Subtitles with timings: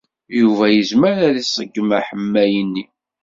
[0.39, 2.85] Yuba yezmer ad iṣeggem aḥemmay-nni.